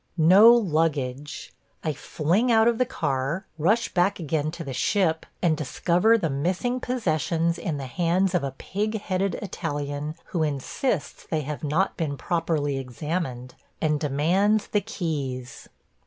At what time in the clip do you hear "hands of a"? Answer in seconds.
7.85-8.49